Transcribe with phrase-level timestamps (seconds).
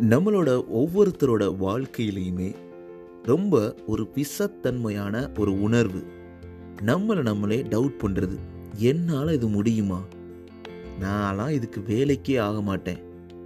[0.00, 2.54] நம்மளோட ஒவ்வொருத்தரோட வாழ்க்கையிலையுமே
[3.22, 6.06] ரொம்ப ஒரு விசத்தன்மையான ஒரு உணர்வு
[6.86, 8.38] நம்மளை நம்மளே டவுட் பண்ணுறது
[8.74, 10.00] என்னால் இது முடியுமா?
[11.00, 12.98] நான்லாம் இதுக்கு வேலைக்கே ஆக மாட்டேன்.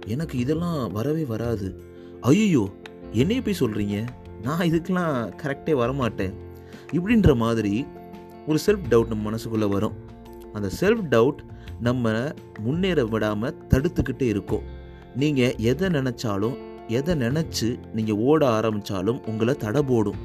[0.07, 1.81] எனக்கு இதெல்லாம் வரவே வராது.
[2.21, 2.69] ஐயோ
[3.11, 4.07] என்னைய போய் சொல்கிறீங்க
[4.41, 6.33] நான் இதுக்கெலாம் கரெக்டே வரமாட்டேன்.
[6.91, 7.85] இப்படின்ற மாதிரி
[8.47, 9.93] ஒரு செல்ஃப் டவுட் நம்ம மனசுக்குள்ளே வரும்.
[10.53, 11.39] அந்த செல்ஃப் டவுட்
[11.79, 14.72] நம்ம முன்னேற விடாமல் தடுத்துக்கிட்டே இருக்கோம்.
[15.15, 20.21] நீங்கள் எதை நினச்சாலும் எதை நினச்சி நீங்கள் ஓட ஆரம்பித்தாலும் உங்களை தடை போடும்.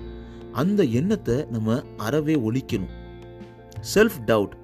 [0.53, 2.95] அந்த எண்ணத்தை நம்ம அறவே ஒழிக்கணும்.
[3.95, 4.55] செல்ஃப் டவுட்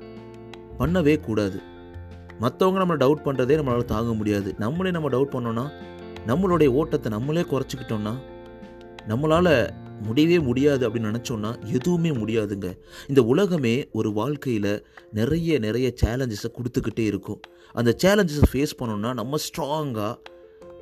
[0.78, 1.59] பண்ணவே கூடாது.
[2.41, 4.55] மற்றவங்க நம்ம டவுட் பண்ணுறதே நம்மளால் தாங்க முடியாது.
[4.59, 5.66] நம்மளே நம்ம டவுட் பண்ணோன்னா
[6.27, 8.14] நம்மளுடைய ஓட்டத்தை நம்மளே குறைச்சிக்கிட்டோம்னா
[9.09, 9.55] நம்மளால்
[10.03, 12.79] முடியவே முடியாது அப்படின்னு நினச்சோன்னா எதுவுமே முடியாதுங்க.
[13.09, 17.41] இந்த உலகமே ஒரு வாழ்க்கையில் நிறைய நிறைய சேலஞ்சஸை கொடுத்துக்கிட்டே இருக்கும்.
[17.73, 20.14] அந்த சேலஞ்சஸை ஃபேஸ் பண்ணோன்னா நம்ம ஸ்ட்ராங்காக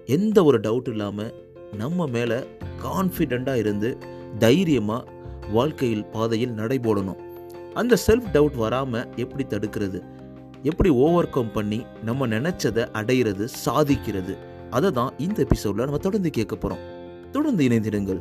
[0.07, 1.35] எந்த ஒரு டவுட் இல்லாமல்
[1.77, 2.35] நம்ம மேலே
[2.83, 3.99] கான்ஃபிடெண்ட்டாக இருந்து
[4.39, 5.11] தைரியமாக
[5.53, 7.21] வாழ்க்கையில் பாதையில் நடைபோடணும்
[7.75, 10.03] அந்த செல்ஃப் டவுட் வராமல் எப்படி தடுக்கிறது?
[10.63, 14.37] எப்படி ஓவர் கம் பண்ணி நம்ம நினச்சதை அடையிறது சாதிக்கிறது?
[14.71, 16.85] அதை தான் இந்த எபிசோடில் நம்ம தொடர்ந்து கேட்க போகிறோம்
[17.31, 18.21] தொடர்ந்து இணைந்திடுங்கள்.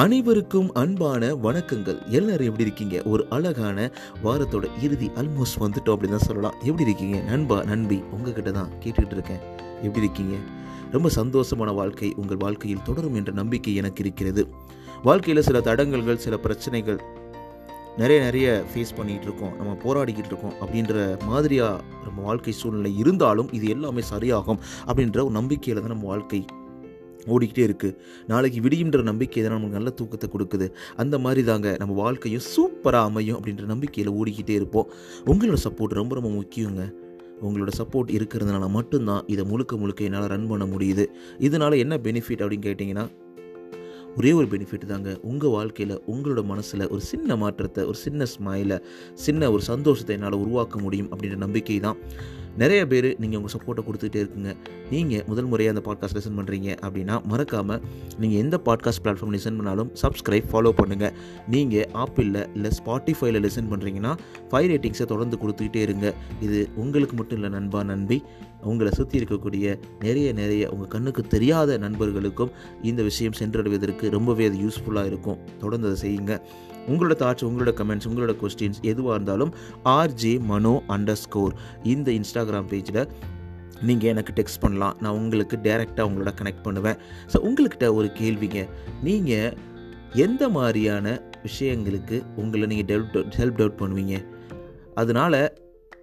[0.00, 2.08] அனைவருக்கும் அன்பான வணக்கங்கள்.
[2.08, 3.02] எல்லாரும் எப்படி இருக்கீங்க?
[3.02, 3.90] ஒரு அழகான
[4.24, 6.54] வாரத்தோட இறுதி ஆல்மோஸ்ட் வந்துட்டோம் அப்படின்னு தான் சொல்லலாம்.
[6.60, 7.20] எப்படி இருக்கீங்க?
[7.20, 9.40] நண்பா நண்பி உங்ககிட்ட தான் கேட்டுக்கிட்டு இருக்கேன்.
[9.82, 10.36] எப்படி இருக்கீங்க?
[10.90, 14.44] ரொம்ப சந்தோஷமான வாழ்க்கை உங்கள் வாழ்க்கையில் தொடரும் என்ற நம்பிக்கை எனக்கு இருக்கிறது.
[15.02, 17.00] வாழ்க்கையில் சில தடங்கல்கள் சில பிரச்சனைகள்
[17.96, 19.56] நிறைய நிறைய ஃபேஸ் பண்ணிகிட்டு இருக்கோம்.
[19.56, 25.82] நம்ம போராடிக்கிட்டு இருக்கோம் அப்படின்ற மாதிரியாக நம்ம வாழ்க்கை சூழ்நிலை இருந்தாலும் இது எல்லாமே சரியாகும் அப்படின்ற ஒரு நம்பிக்கையில்
[25.82, 26.44] தான் நம்ம வாழ்க்கை
[27.34, 27.96] ஓடிக்கிட்டே இருக்குது
[28.32, 30.68] நாளைக்கு விடியுன்ற நம்பிக்கை தான் நமக்கு நல்ல தூக்கத்தை கொடுக்குது.
[31.02, 34.88] அந்த மாதிரி தாங்க நம்ம வாழ்க்கையும் சூப்பராக அமையும் அப்படின்ற நம்பிக்கையில் ஓடிக்கிட்டே இருப்போம்.
[35.32, 36.82] உங்களோட சப்போர்ட் ரொம்ப ரொம்ப முக்கியங்க.
[37.46, 41.06] உங்களோட சப்போர்ட் இருக்கிறதுனால மட்டும்தான் இதை முழுக்க முழுக்க என்னால் ரன் பண்ண முடியுது.
[41.48, 43.06] இதனால் என்ன பெனிஃபிட் அப்படின்னு கேட்டிங்கன்னா
[44.18, 45.10] ஒரே ஒரு பெனிஃபிட் தாங்க.
[45.30, 48.78] உங்கள் வாழ்க்கையில் உங்களோட மனசில் ஒரு சின்ன மாற்றத்தை ஒரு சின்ன ஸ்மைலை
[49.24, 51.98] சின்ன ஒரு சந்தோஷத்தை என்னால் உருவாக்க முடியும் அப்படின்ற நம்பிக்கை தான்.
[52.60, 54.52] நிறைய பேர் நீங்கள் உங்கள் சப்போர்ட்டை கொடுத்துட்டே இருக்குங்க.
[54.90, 57.80] நீங்கள் முதல் முறையாக அந்த பாட்காஸ்ட் லிசன் பண்ணுறீங்க அப்படின்னா மறக்காமல்
[58.18, 61.14] நீங்கள் எந்த பாட்காஸ்ட் பிளாட்ஃபார்ம் லிசன் பண்ணாலும் சப்ஸ்கிரைப் ஃபாலோ பண்ணுங்கள்
[61.54, 64.14] நீங்கள் ஆப்பிளில் இல்லை ஸ்பாட்டிஃபைல லிசன் பண்ணுறீங்கன்னா
[64.50, 66.14] ஃபைவ் ரேட்டிங்ஸை தொடர்ந்து கொடுத்துக்கிட்டே இருங்க.
[66.40, 68.18] இது உங்களுக்கு மட்டும் இல்லை நண்பா நண்பி.
[68.62, 72.50] உங்களை சுற்றி இருக்கக்கூடிய நிறைய நிறைய உங்கள் கண்ணுக்கு தெரியாத நண்பர்களுக்கும்
[72.82, 75.38] இந்த விஷயம் சென்றடைவதற்கு ரொம்பவே அது யூஸ்ஃபுல்லாக இருக்கும்.
[75.58, 76.40] தொடர்ந்து அதை செய்யுங்க.
[76.88, 79.52] உங்களோட தாட்ஸ் உங்களோட கமெண்ட்ஸ் உங்களோட கொஸ்டின்ஸ் எதுவாக இருந்தாலும்
[79.84, 83.06] ஆர்ஜே மனோ அண்டர் ஸ்கோர் இந்த இன்ஸ்டாகிராம் பேஜில்
[83.82, 84.96] நீங்கள் எனக்கு டெக்ஸ்ட் பண்ணலாம்.
[85.00, 86.96] நான் உங்களுக்கு டேரெக்டாக உங்களோட கனெக்ட் பண்ணுவேன்.
[87.32, 88.68] ஸோ உங்கள்கிட்ட ஒரு கேள்விங்க.
[89.02, 89.56] நீங்கள்
[90.14, 91.06] எந்த மாதிரியான
[91.42, 94.16] விஷயங்களுக்கு உங்களை நீங்கள் டவுட் ஹெல்ப் டவுட் பண்ணுவீங்க?
[94.94, 95.52] அதனால்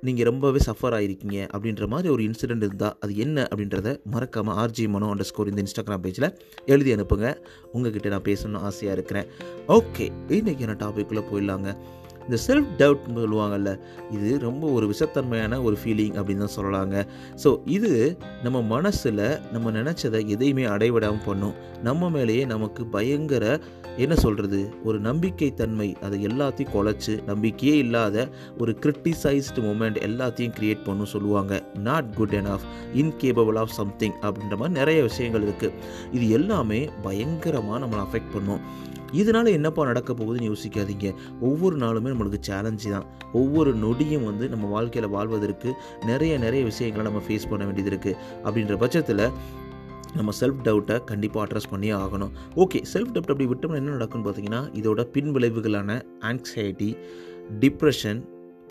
[0.06, 5.08] நீங்கள் ரொம்பவே சஃபர் ஆகிருக்கீங்க அப்படின்ற மாதிரி ஒரு இன்சிடெண்ட் இருந்தால் அது என்ன அப்படின்றத மறக்காமல் ஆர்ஜி மனோ
[5.14, 6.28] அண்டர் ஸ்கோர் இந்த இன்ஸ்டாகிராம் பேஜில்
[6.66, 7.30] எழுதி அனுப்புங்க.
[7.72, 9.28] உங்ககிட்ட நான் பேசணும்னு ஆசையாக இருக்கிறேன்.
[9.68, 11.72] ஓகே இன்றைக்கி என்ன டாபிக்குள்ளே போயிடலாங்க?
[12.26, 13.72] இந்த செல்ஃப் டவுட் சொல்லுவாங்கல்ல
[14.18, 16.96] இது ரொம்ப ஒரு விஷத்தன்மையான ஒரு ஃபீலிங் அப்படின்னு தான் சொல்லலாங்க.
[17.44, 17.92] ஸோ இது
[18.46, 19.26] நம்ம மனசில்
[19.56, 21.56] நம்ம நினச்சதை எதையுமே அடைவிடாமல் பண்ணும்.
[21.88, 23.44] நம்ம மேலேயே நமக்கு பயங்கர
[24.04, 28.26] என்ன சொல்கிறது ஒரு நம்பிக்கை தன்மை அதை எல்லாத்தையும் குலைச்சி நம்பிக்கையே இல்லாத
[28.62, 31.54] ஒரு கிரிட்டிசைஸ்டு மூமெண்ட் எல்லாத்தையும் க்ரியேட் பண்ணும் சொல்லுவாங்க.
[31.88, 32.66] Not good enough
[33.02, 35.78] incapable of something அப்படின்ற மாதிரி நிறைய விஷயங்கள் இருக்குது
[36.18, 38.64] இது எல்லாமே பயங்கரமாக நம்மளை அஃபெக்ட் பண்ணும்.
[39.22, 41.10] இதனால் என்னப்பா நடக்க போகுதுன்னு யோசிக்காதீங்க.
[41.50, 43.08] ஒவ்வொரு நாளுமே நம்மளுக்கு சேலஞ்சு தான்.
[43.42, 45.72] ஒவ்வொரு நொடியும் வந்து நம்ம வாழ்க்கையில் வாழ்வதற்கு
[46.12, 49.26] நிறைய நிறைய விஷயங்களை நம்ம ஃபேஸ் பண்ண வேண்டியது இருக்குது அப்படின்ற பட்சத்தில்
[50.18, 52.34] நம்ம செல்ஃப் டவுட்டை கண்டிப்பாக அட்ரஸ் பண்ணியே ஆகணும்.
[52.64, 56.00] ஓகே செல்ஃப் டவுட் அப்படி விட்டோம்னா என்ன நடக்கும்னு பார்த்தீங்கன்னா இதோட பின் விளைவுகளான
[56.30, 56.90] anxiety
[57.64, 58.22] depression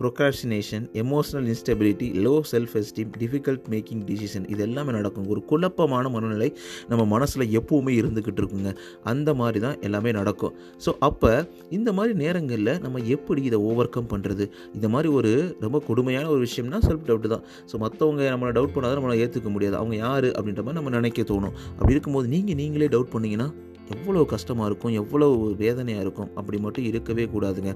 [0.00, 5.26] procrastination emotional instability low self esteem difficult making decision இது எல்லாமே நடக்கும்.
[5.32, 6.48] ஒரு குழப்பமான மனநிலை
[6.90, 8.72] நம்ம மனசில் எப்போவுமே இருந்துக்கிட்டு இருக்குங்க.
[9.12, 10.54] அந்த மாதிரி தான் எல்லாமே நடக்கும்.
[10.86, 11.32] ஸோ அப்போ
[11.78, 15.32] இந்த மாதிரி நேரங்களில் நம்ம எப்படி இதை ஓவர் கம் பண்ணுறது இந்த மாதிரி ஒரு
[15.66, 17.44] ரொம்ப கொடுமையான ஒரு விஷயம்னா செல்ஃப் டவுட் தான்.
[17.72, 19.76] ஸோ மற்றவங்க நம்மளை டவுட் பண்ணாதான் நம்மளை ஏற்றுக்க முடியாது.
[19.82, 21.54] அவங்க யார் அப்படின்ற மாதிரி நம்ம நினைக்க தோணும்.
[21.76, 23.48] அப்படி இருக்கும்போது நீங்கள் நீங்களே டவுட் பண்ணிங்கன்னா
[23.94, 25.28] எவ்வளோ கஷ்டமாக இருக்கும் எவ்வளோ
[25.62, 27.72] வேதனையாக இருக்கும் அப்படி மட்டும் இருக்கவே கூடாதுங்க.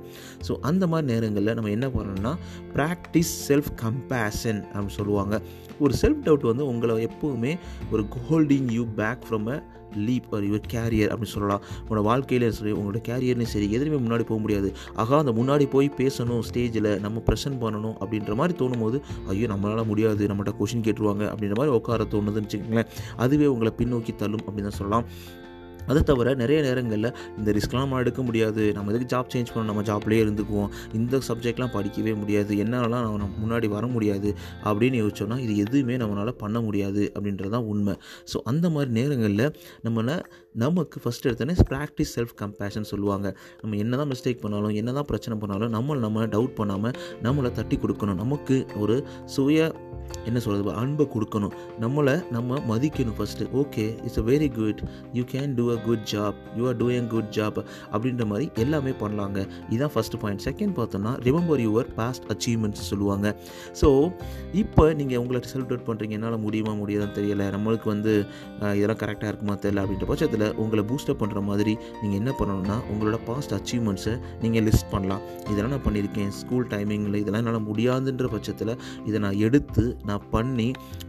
[0.48, 2.34] ஸோ அந்த மாதிரி நேரங்களில் நம்ம என்ன பண்ணணும்னா
[2.76, 5.40] ப்ராக்டிஸ் செல்ஃப் கம்பேஷன் அப்படின்னு சொல்லுவாங்க.
[5.84, 7.54] ஒரு செல்ஃப் டவுட் வந்து உங்களை எப்போவுமே
[7.92, 9.58] ஒரு holding you back from a
[10.06, 11.62] leap or your career அப்படின்னு சொல்லலாம்.
[11.82, 14.68] உங்களோட வாழ்க்கையில சரி உங்களோட கேரியர்லையும் சரி எதுவுமே முன்னாடி போக முடியாது.
[15.02, 19.00] ஆகா அந்த முன்னாடி போய் பேசணும் ஸ்டேஜில் நம்ம ப்ரெசென்ட் பண்ணணும் அப்படின்ற மாதிரி தோணும் போது
[19.32, 22.90] ஐயோ நம்மளால் முடியாது நம்மகிட்ட கொஷின் கேட்டுருவாங்க அப்படின்ற மாதிரி உட்கார தோணுதுன்னு வச்சுக்கோங்களேன்.
[23.16, 25.06] அதுவே உங்களை பின்னோக்கி தள்ளும் அப்படின்னு தான் சொல்லலாம்.
[25.88, 28.72] அதை தவிர நிறைய நேரங்களில் இந்த ரிஸ்க்லாம் நம்ம எடுக்க முடியாது.
[28.72, 29.70] நம்ம எதுக்கு ஜாப் சேஞ்ச் பண்ணணும்?
[29.70, 30.68] நம்ம ஜாப்லேயே இருந்துக்குவோம்.
[30.92, 32.54] இந்த சப்ஜெக்ட்லாம் படிக்கவே முடியாது.
[32.56, 34.34] என்னாலலாம் நம்ம முன்னாடி வர முடியாது.
[34.64, 37.94] அப்படின்னு யோசிச்சோன்னா இது எதுவுமே நம்மளால் பண்ண முடியாது அப்படின்றது தான் உண்மை.
[38.32, 39.46] ஸோ அந்த மாதிரி நேரங்களில்
[39.84, 40.16] நம்மளை
[40.62, 43.26] நமக்கு ஃபஸ்ட் எடுத்தோன்னே ப்ராக்டிஸ் செல்ஃப் கம்பேஷன் சொல்லுவாங்க.
[43.62, 46.96] நம்ம என்ன தான் மிஸ்டேக் பண்ணாலும் என்ன தான் பிரச்சனை பண்ணாலும் நம்மளை நம்ம டவுட் பண்ணாமல்
[47.26, 48.20] நம்மளை தட்டி கொடுக்கணும்.
[48.24, 48.96] நமக்கு ஒரு
[49.36, 49.70] சுய
[50.28, 51.54] என்ன சொல்கிறது அன்பை கொடுக்கணும்.
[51.82, 54.80] நம்மளை நம்ம மதிக்கணும் first okay it's a very good
[55.18, 57.58] you can do a good job you are doing good job
[57.92, 59.38] அப்படின்ற மாதிரி எல்லாமே பண்ணலாங்க.
[59.72, 63.34] இதுதான் ஃபஸ்ட் பாயிண்ட் செகண்ட் பார்த்தோன்னா ரிமெம்பர் யுவர் பாஸ்ட் அச்சீவ்மெண்ட்ஸ் சொல்லுவாங்க.
[63.80, 63.90] ஸோ
[64.62, 67.44] இப்போ நீங்கள் உங்களை செல்ஃப் டவுட் பண்ணுறீங்க என்னால் முடியுமா முடியாதான்னு தெரியல.
[67.56, 68.14] நம்மளுக்கு வந்து
[68.78, 71.72] இதெல்லாம் கரெக்டாக இருக்குமா தெரியல அப்படின்ற பட்சத்தில் உங்களை பூஸ்டப் பண்ணுற மாதிரி
[72.02, 75.22] நீங்கள் என்ன பண்ணணும்னா உங்களோட பாஸ்ட் அச்சீவ்மெண்ட்ஸை நீங்கள் லிஸ்ட் பண்ணலாம்.
[75.50, 76.30] இதெல்லாம் நான் பண்ணியிருக்கேன்.
[76.40, 78.74] ஸ்கூல் டைமிங்கில் இதெல்லாம் என்னால் முடியாதுன்ற பட்சத்தில்
[79.06, 80.68] இதை நான் எடுத்து நான் பண்ணி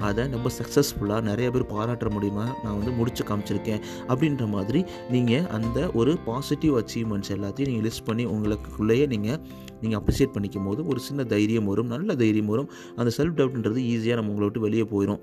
[0.10, 3.82] அதை ரொம்ப சக்ஸஸ்ஃபுல்லாக நிறைய பேர் பாராட்ட முடியுமா நான் வந்து முடிச்சு காமிச்சிருக்கேன்.
[4.08, 4.84] அப்படின்ற மாதிரி
[5.16, 9.40] நீங்கள் அந்த ஒரு பாசிட்டிவ் அச்சீவ்மெண்ட்ஸ் எல்லாத்தையும் நீங்கள் லிஸ்ட் பண்ணி உங்களுக்குள்ளேயே நீங்கள்
[9.82, 11.88] நீங்கள் அப்ரிஷியேட் பண்ணிக்கும் போது ஒரு சின்ன தைரியம் வரும்.
[11.88, 12.70] நல்ல தைரியம் வரும்.
[12.96, 15.22] அந்த செல்ஃப் டவுட்ன்றது ஈஸியாக நம்ம உங்களை விட்டு வெளியே போயிடும்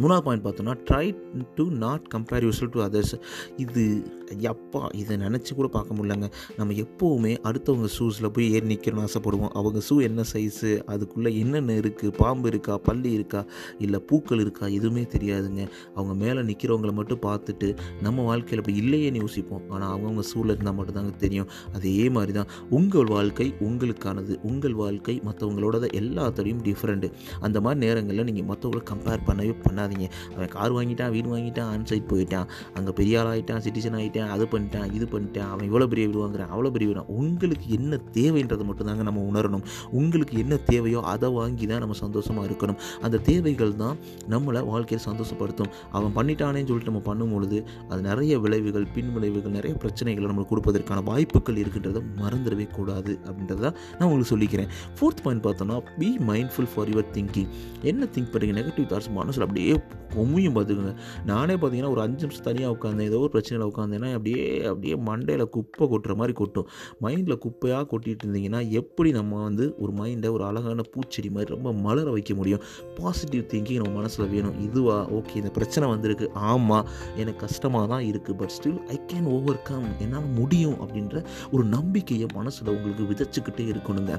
[0.00, 1.06] மூணாவது பாயிண்ட் பார்த்தோன்னா try
[1.54, 3.14] to not compare yourself to others
[3.56, 3.84] இது
[4.28, 6.26] எப்பா இதை நினச்சி கூட பார்க்க முடியலங்க.
[6.56, 9.48] நம்ம எப்போவுமே அடுத்தவங்க ஷூஸில் போய் ஏறி நிற்கணும்னு ஆசைப்படுவோம்.
[9.48, 12.78] அவங்க ஷூ என்ன சைஸு அதுக்குள்ளே என்னென்ன இருக்குது பாம்பு இருக்கா?
[12.78, 13.44] பல்லி இருக்கா?
[13.78, 14.66] இல்லை பூக்கள் இருக்கா?
[14.66, 15.68] எதுவுமே தெரியாதுங்க.
[15.94, 19.70] அவங்க மேலே நிற்கிறவங்கள மட்டும் பார்த்துட்டு நம்ம வாழ்க்கையில் அப்படி இல்லையேன்னு யோசிப்போம்.
[19.70, 21.48] ஆனால் அவங்கவுங்க ஷூவில் இருந்தால் மட்டும்தாங்க தெரியும்.
[21.72, 24.36] அதே மாதிரி தான் உங்கள் வாழ்க்கை உங்களுக்கானது.
[24.42, 27.10] உங்கள் வாழ்க்கை மற்றவங்களோட எல்லாத்தோடையும் டிஃப்ரெண்ட்டு
[27.40, 29.54] அந்த மாதிரி நேரங்களில் நீங்கள் மற்றவங்கள கம்பேர் பண்ணவே
[29.88, 32.46] பண்ணாதீங்க அவன் கார் வாங்கிட்டான் வீடு வாங்கிட்டான் ஆன்சைட் போயிட்டான்.
[32.78, 35.50] அங்கே பெரிய ஆள் ஆகிட்டான் சிட்டிசன் ஆகிட்டான் அது பண்ணிட்டான் இது பண்ணிட்டான்.
[35.54, 39.64] அவன் இவ்வளோ பெரிய வீடு வாங்குறான் அவ்வளோ பெரிய வீடு உங்களுக்கு என்ன தேவைன்றதை மட்டும்தாங்க நம்ம உணரணும்.
[40.00, 42.78] உங்களுக்கு என்ன தேவையோ அதை வாங்கி தான் நம்ம சந்தோஷமாக இருக்கணும்.
[43.06, 43.96] அந்த தேவைகள் தான்
[44.34, 45.70] நம்மளை வாழ்க்கையை சந்தோஷப்படுத்தும்.
[45.96, 47.58] அவன் பண்ணிட்டானேன்னு சொல்லிட்டு நம்ம பண்ணும்பொழுது
[47.90, 54.06] அது நிறைய விளைவுகள் பின் விளைவுகள் நிறைய பிரச்சனைகளை நம்மளுக்கு கொடுப்பதற்கான வாய்ப்புகள் இருக்குன்றதை மறந்துடவே கூடாது அப்படின்றத நான்
[54.08, 54.70] உங்களுக்கு சொல்லிக்கிறேன்.
[54.98, 57.50] ஃபோர்த் பாயிண்ட் பார்த்தோன்னா be mindful for your thinking
[57.90, 59.74] என்ன திங்க் பண்ணுறீங்க நெகட்டிவ் தாட்ஸ் மனசில் அப்படியே
[60.14, 60.92] கொம்மியும் பார்த்துக்குங்க.
[61.24, 65.88] நானே பார்த்தீங்கன்னா ஒரு அஞ்சு நிமிஷம் தனியாக உட்காந்தேன் ஏதோ ஒரு பிரச்சனையில் உட்காந்தேன்னா அப்படியே அப்படியே மண்டையில் குப்பை
[65.88, 66.68] கொட்டுற மாதிரி கொட்டும்.
[67.04, 72.06] மைண்டில் குப்பையாக கொட்டிட்டு இருந்தீங்கன்னா எப்படி நம்ம வந்து ஒரு மைண்டை ஒரு அழகான பூச்செடி மாதிரி ரொம்ப மலர
[72.10, 72.62] வைக்க முடியும்?
[72.98, 74.56] பாசிட்டிவ் திங்கிங் நம்ம மனசில் வேணும்.
[74.68, 74.98] இதுவா?
[75.18, 76.28] ஓகே இந்த பிரச்சனை வந்திருக்கு.
[76.34, 79.28] ஆமாம் எனக்கு கஷ்டமாக தான் இருக்குது but still I can
[79.62, 84.14] overcome என்னால் முடியும் அப்படின்ற ஒரு நம்பிக்கையை மனசில் உங்களுக்கு விதைச்சிக்கிட்டே இருக்கணுங்க.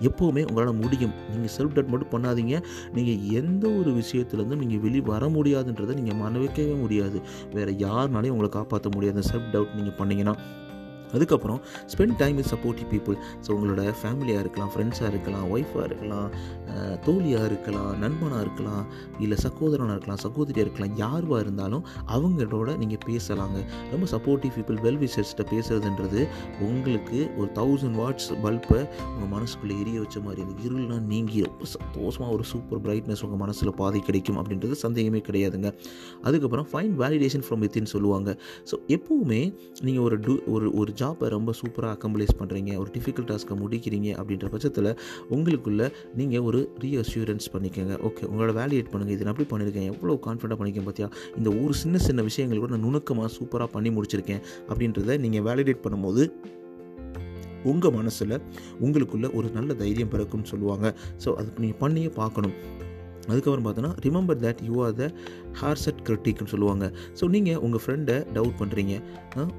[0.00, 1.14] எப்போவுமே உங்களால் முடியும்.
[1.30, 2.64] நீங்கள் செல்ஃப் டட் மட்டும் பண்ணாதீங்க.
[2.98, 7.20] நீங்கள் எந்த ஒரு விஷயத்துலேருந்தும் நீங்கள் வெளி வர முடியாதுன்றதை நீங்கள் மனவிக்கவே முடியாது.
[7.52, 9.22] வேறு யாருனாலையும் உங்களை காப்பாற்ற முடியாது.
[9.32, 10.34] செல்ஃப் டவுட் நீங்கள் பண்ணிங்கன்னா
[11.12, 11.60] அதுக்கப்புறம்
[11.92, 13.16] spend time with supportive people
[13.46, 16.28] so உங்களோட ஃபேமிலியாக இருக்கலாம் ஃப்ரெண்ட்ஸாக இருக்கலாம் ஒய்ஃபாக இருக்கலாம்
[17.06, 18.84] தோழியாக இருக்கலாம் நண்பனாக இருக்கலாம்
[19.20, 21.84] இல்லை சகோதரனாக இருக்கலாம் சகோதரியாக இருக்கலாம் யாருவாக இருந்தாலும்
[22.16, 23.58] அவங்களோட நீங்கள் பேசலாங்க.
[23.92, 26.26] ரொம்ப சப்போர்ட்டிவ் பீப்புள் வெல் விஷர்ஸ்கிட்ட பேசுறதுன்றது
[26.60, 28.80] உங்களுக்கு ஒரு தௌசண்ட் வாட்ஸ் பல்பை
[29.14, 33.74] உங்கள் மனசுக்குள்ளே எரிய வச்ச மாதிரி இந்த இருள்லாம் நீங்கி ரொம்ப சந்தோஷமாக ஒரு சூப்பர் பிரைட்னஸ் உங்கள் மனசில்
[33.80, 35.70] பாதை கிடைக்கும் அப்படின்றது சந்தேகமே கிடையாதுங்க.
[36.22, 38.36] அதுக்கப்புறம் ஃபைன் வேலிடேஷன் ஃப்ரம் வித்தின்னு சொல்லுவாங்க.
[38.70, 39.40] ஸோ எப்போவுமே
[39.86, 44.48] நீங்கள் ஒரு டூ ஒரு ஒரு ஜாப்பை ரொம்ப சூப்பராக அக்கம்பளைஸ் பண்ணுறீங்க ஒரு டிஃபிகல்ட் டாஸ்க்கை முடிக்கிறீங்க அப்படின்ற
[44.54, 44.90] பட்சத்தில்
[45.36, 45.82] உங்களுக்குள்ள
[46.20, 47.94] நீங்கள் ஒரு ரீஅஷ்யூரன்ஸ் பண்ணிக்கோங்க.
[48.08, 49.88] ஓகே உங்களோட வேலியேட் பண்ணுங்கள் இது நான் அப்படி பண்ணியிருக்கேன்.
[49.92, 51.08] எவ்வளோ கான்ஃபிடண்ட்டாக பண்ணிக்கேன் பார்த்தியா
[51.38, 56.24] இந்த ஒரு சின்ன சின்ன விஷயங்கள் கூட நான் நுணுக்கமாக சூப்பராக பண்ணி முடிச்சிருக்கேன் அப்படின்றத நீங்கள் வேலிடேட் பண்ணும்போது
[57.72, 58.36] உங்கள் மனசில்
[58.84, 60.86] உங்களுக்குள்ள ஒரு நல்ல தைரியம் பிறக்கும்னு சொல்லுவாங்க.
[61.22, 62.56] ஸோ அதுக்கு நீங்கள் பண்ணியே பார்க்கணும்.
[63.30, 65.06] அதுக்கப்புறம் பார்த்தோன்னா remember that you are the
[65.60, 66.84] harshest கிரிட்டிக்னு சொல்லுவாங்க.
[67.18, 68.94] ஸோ நீங்கள் உங்கள் ஃப்ரெண்டை டவுட் பண்ணுறீங்க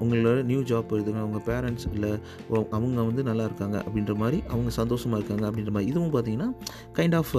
[0.02, 2.10] உங்களோட நியூ ஜாப் இருக்குதுங்க உங்கள் பேரண்ட்ஸ் இல்லை
[2.76, 5.88] அவங்க வந்து நல்லா இருக்காங்க அப்படின்ற மாதிரி அவங்க சந்தோஷமாக இருக்காங்க அப்படின்ற மாதிரி.
[5.92, 6.48] இதுவும் பார்த்தீங்கன்னா
[6.98, 7.32] கைண்ட் ஆஃப்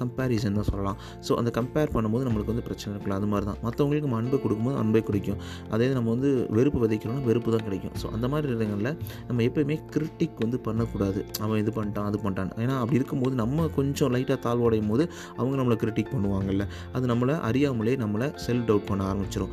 [0.00, 0.98] கம்பேரிசன் தான் சொல்லலாம்.
[1.26, 3.18] ஸோ அந்த கம்பேர் பண்ணும்போது நம்மளுக்கு வந்து பிரச்சனை இருக்கலாம்.
[3.20, 3.58] அது மாதிரி தான்.
[3.66, 5.40] மற்றவங்களுக்கு நம்ம அன்பை கொடுக்கும்போது அன்பை கிடைக்கும்
[5.74, 7.94] அதே நம்ம வந்து வெறுப்பு விதைக்கிறோம்னா வெறுப்பு தான் கிடைக்கும்.
[8.02, 8.90] ஸோ அந்த மாதிரி இடங்களில்
[9.28, 11.20] நம்ம எப்போயுமே கிரிட்டிக் வந்து பண்ணக்கூடாது.
[11.44, 12.52] அவன் இது பண்ணிட்டான் அது பண்ணிட்டான்.
[12.64, 15.06] ஏன்னா அப்படி இருக்கும்போது நம்ம கொஞ்சம் லைட்டாக தாழ்வடையும் போது
[15.40, 16.64] அவங்க நம்மளை கிரிட்டிக் பண்ணுவாங்கல்ல
[16.96, 19.52] அது நம்மளை அறியாமலே நம்மளை செல்ஃப் டவுட் பண்ண ஆரம்பிச்சிடும்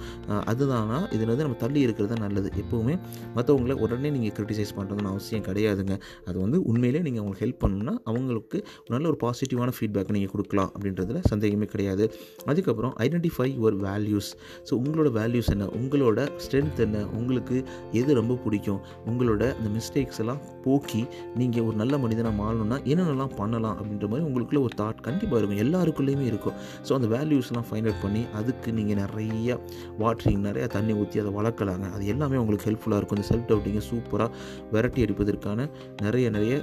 [0.51, 0.97] அதுதானா?
[1.15, 2.49] இதுலேருந்து நம்ம தள்ளி இருக்கிறது தான் நல்லது.
[2.63, 2.95] எப்போவுமே
[3.35, 5.95] மற்றவங்கள உடனே நீங்கள் கிரிட்டிசைஸ் பண்ணுறதுன்னு அவசியம் கிடையாதுங்க.
[6.29, 10.71] அது வந்து உண்மையிலே நீங்கள் அவங்களுக்கு ஹெல்ப் பண்ணணும்னா அவங்களுக்கு ஒரு நல்ல ஒரு பாசிட்டிவான ஃபீட்பேக் நீங்கள் கொடுக்கலாம்
[10.75, 12.05] அப்படின்றதுல சந்தேகமே கிடையாது.
[12.51, 14.31] அதுக்கப்புறம் ஐடென்டிஃபை யுவர் வேல்யூஸ்
[14.69, 15.67] ஸோ உங்களோட வேல்யூஸ் என்ன?
[15.79, 16.97] உங்களோட ஸ்ட்ரென்த் என்ன?
[17.19, 17.57] உங்களுக்கு
[18.01, 18.81] எது ரொம்ப பிடிக்கும்?
[19.11, 21.01] உங்களோட இந்த மிஸ்டேக்ஸ் எல்லாம் போக்கி
[21.39, 25.59] நீங்கள் ஒரு நல்ல மனிதனாக மாறணும்னா என்னென்னலாம் பண்ணலாம் அப்படின்ற மாதிரி உங்களுக்குள்ள ஒரு தாட் கண்டிப்பாக இருக்கும்.
[26.09, 26.55] எல்லாத்துலேயுமே இருக்கும்.
[26.87, 29.57] ஸோ அந்த வேல்யூஸ்லாம் ஃபைண்ட் அவுட் பண்ணி அதுக்கு நீங்கள் நிறைய
[30.01, 31.85] வாட்ரிங் நிறைய தண்ணி ஊற்றி அதை வளர்க்கலாங்க.
[31.95, 33.19] அது எல்லாமே உங்களுக்கு ஹெல்ப்ஃபுல்லாக இருக்கும்.
[33.19, 34.29] இந்த செல்ஃப் டவுட்டிங்கை சூப்பராக
[34.75, 35.69] விரட்டி அடிப்பதற்கான
[36.05, 36.55] நிறைய நிறைய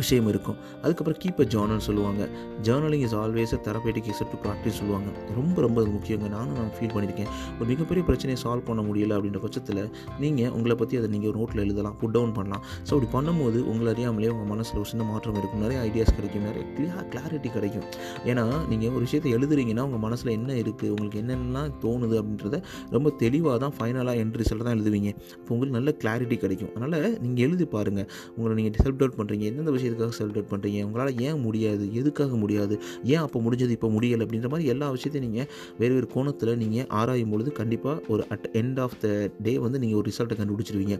[0.00, 0.56] விஷயம் இருக்கும்.
[0.82, 2.22] அதுக்கப்புறம் கீப் அ ஜேர்னல் சொல்லுவாங்க.
[2.66, 5.08] Journaling is always a therapeutic except to practice சொல்லுவாங்க.
[5.38, 6.26] ரொம்ப ரொம்ப அது முக்கியங்க.
[6.36, 7.30] நானும் நான் ஃபீல் பண்ணியிருக்கேன்.
[7.58, 9.82] ஒரு மிகப்பெரிய பிரச்சனையை சால்வ் பண்ண முடியல அப்படின்ற பட்சத்தில்
[10.24, 11.96] நீங்கள் உங்களை பற்றி அதை நீங்கள் ஒரு நோட்டில் எழுதலாம்.
[12.02, 12.62] புட் டவுன் பண்ணலாம்.
[12.86, 15.62] ஸோ அப்படி பண்ணும்போது உங்களை அறியாமலே உங்கள் மனசில் ஒரு சின்ன மாற்றம் இருக்கும்.
[15.66, 16.44] நிறைய ஐடியாஸ் கிடைக்கும்.
[16.48, 17.86] நிறைய கிளியர் கிளாரிட்டி கிடைக்கும்.
[18.30, 22.60] ஏன்னா நீங்கள் ஒரு விஷயத்தை எழுதுறீங்கன்னா உங்கள் மனசில் என்ன இருக்குது உங்களுக்கு என்னென்னலாம் தோணுது அப்படின்றத
[22.96, 25.10] ரொம்ப தெளிவாக தான் ஃபைனலாக என் ரிசல்ட் தான் எழுதுவீங்க.
[25.40, 26.72] அப்போ உங்களுக்கு நல்ல கிளாரிட்டி கிடைக்கும்.
[26.76, 31.40] அதனால் நீங்கள் எழுதி பாருங்கள் உங்களை நீங்கள் செல்ஃப் டவுட் பண்ணுறீங்க எந்தெந்த விஷயத்துக்காக செலிப்ரேட் பண்ணுறீங்க உங்களால் ஏன்
[31.40, 31.94] முடியாது?
[31.94, 32.74] எதுக்காக முடியாது?
[33.04, 34.24] ஏன் அப்போ முடிஞ்சது இப்போ முடியலை?
[34.26, 38.80] அப்படின்ற மாதிரி எல்லா விஷயத்தையும் நீங்கள் வேறு வேறு கோணத்தில் நீங்கள் ஆராயும் பொழுது கண்டிப்பாக ஒரு at end
[38.80, 40.96] of the day வந்து நீங்கள் ஒரு ரிசல்ட்டை கண்டுபிடிச்சிருவீங்க.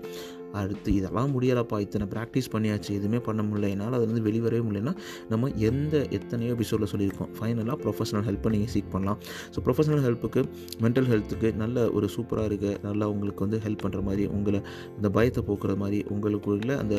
[0.53, 4.95] அடுத்து இதெல்லாம் முடியலப்பா இத்தனை ப்ராக்டிஸ் பண்ணியாச்சு எதுவுமே பண்ண முடியல என்னால் அதுலேருந்து வெளிவரவே முடியலன்னா
[5.29, 7.31] நம்ம எந்த எத்தனையோ எபிசோடில் சொல்லியிருக்கோம்.
[7.39, 9.19] ஃபைனலாக ப்ரொஃபஷனல் ஹெல்ப்பை நீங்கள் சீக் பண்ணலாம்.
[9.55, 10.43] ஸோ ப்ரொஃபஷனல் ஹெல்ப்புக்கு
[10.85, 14.61] மென்டல் ஹெல்த்துக்கு நல்ல ஒரு சூப்பராக இருக்க நல்லா உங்களுக்கு வந்து ஹெல்ப் பண்ணுற மாதிரி உங்களை
[14.97, 16.97] அந்த பயத்தை போக்குற மாதிரி உங்களுக்குள்ள அந்த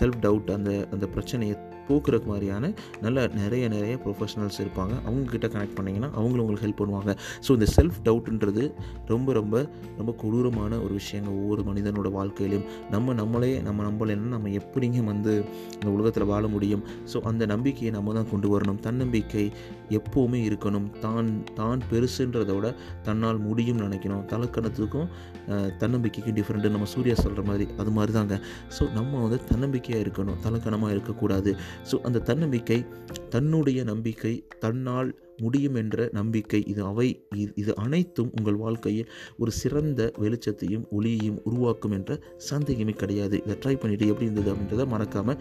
[0.00, 1.56] செல்ஃப் டவுட் அந்த அந்த பிரச்சனையை
[1.88, 4.94] போக்குறதுக்கு மாதிரியான நல்ல நிறைய நிறைய ப்ரொஃபஷனல்ஸ் இருப்பாங்க.
[5.08, 7.12] அவங்கக்கிட்ட கனெக்ட் பண்ணிங்கன்னா அவங்களும் உங்களுக்கு ஹெல்ப் பண்ணுவாங்க.
[7.46, 8.64] ஸோ இந்த செல்ஃப் டவுட்ன்றது
[9.06, 9.54] ரொம்ப ரொம்ப
[9.98, 15.32] ரொம்ப கொடூரமான ஒரு விஷயங்க ஒவ்வொரு மனிதனோட வாழ்க்கையிலையும் நம்ம நம்மளே நம்ம நம்பலைன்னா நம்ம எப்படிங்க வந்து
[15.80, 16.84] இந்த உலகத்தில் வாழ முடியும்?
[17.12, 18.80] ஸோ அந்த நம்பிக்கையை நம்ம தான் கொண்டு வரணும்.
[18.80, 19.44] தன்னம்பிக்கை
[19.98, 20.86] எப்போவுமே இருக்கணும்.
[21.04, 22.68] தான் தான் பெருசுன்றத விட
[23.08, 24.24] தன்னால் முடியும்னு நினைக்கணும்.
[24.32, 25.08] தலக்கணத்துக்கும்
[25.82, 28.36] தன்னம்பிக்கைக்கும் டிஃப்ரெண்ட்டு நம்ம சூர்யா சொல்கிற மாதிரி அது மாதிரி தாங்க
[28.78, 30.38] ஸோ நம்ம வந்து தன்னம்பிக்கையாக இருக்கணும்.
[30.46, 31.52] தலக்கணமாக இருக்கக்கூடாது.
[31.90, 32.80] ஸோ அந்த தன்னம்பிக்கை
[33.36, 36.64] தன்னுடைய நம்பிக்கை தன்னால் முடியும் என்ற நம்பிக்கை.
[36.66, 43.42] இது அவை இது- இது அனைத்தும் உங்கள் வாழ்க்கையில் ஒரு சிறந்த வெளிச்சத்தையும் ஒளியையும் உருவாக்கும் என்ற சந்தேகமே கிடையாது.
[43.46, 45.38] இதை ட்ரை பண்ணிவிட்டு எப்படி இருந்தது அப்படின்றத மறக்காமல்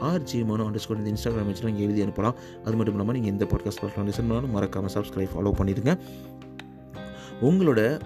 [0.00, 2.34] ஆர்ஜி மனோ அண்டர் ஸ்கோர் இந்த இன்ஸ்டாகிராம் வச்சு நீங்கள் எழுதி அனுப்பலாம்.
[2.64, 5.98] அது மட்டும் இல்லாமல் நீங்கள் எந்த பாட்காஸ்ட் லிசன் பண்ணாலும் மறக்காமல் சப்ஸ்கிரைப் ஃபாலோ பண்ணிடுங்க.
[7.42, 8.00] உங்களோட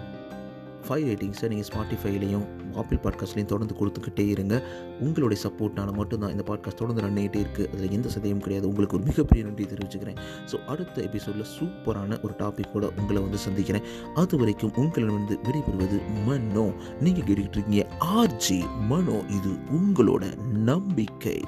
[0.87, 4.63] ஃபைவ் ரேட்டிங்ஸை நீங்கள் ஸ்பாட்டிஃபைலையும் ஆப்பிள் பாட்காஸ்ட்லையும் தொடர்ந்து கொடுத்துக்கிட்டே இருங்க.
[4.99, 8.67] உங்களுடைய சப்போர்ட்னால் மட்டும்தான் இந்த பாட்காஸ்ட் தொடர்ந்து ரன் ஆகிட்டே இருக்குது அதில் எந்த சதையும் கிடையாது.
[8.67, 10.17] உங்களுக்கு ஒரு மிகப்பெரிய நன்றி தெரிவிச்சுக்கிறேன்.
[10.51, 13.81] ஸோ அடுத்த எபிசோடில் சூப்பரான ஒரு டாபிக் கூட உங்களை வந்து சந்திக்கிறேன்.
[14.15, 16.71] அது வரைக்கும் உங்களிடமிருந்து விடைபெறுவது மனோ
[17.01, 19.23] நீங்கள் கேட்டுக்கிட்டு இருக்கீங்க ஆர்ஜி மனோ.
[19.29, 21.41] இது உங்களோட நம்பிக்கை.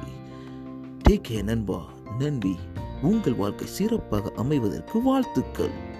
[1.10, 1.84] டேக் கே நண்பா.
[2.20, 2.56] நன்றி.
[3.02, 5.92] உங்கள் வாழ்க்கை சிறப்பாக அமைவதற்கு வாழ்த்துக்கள்.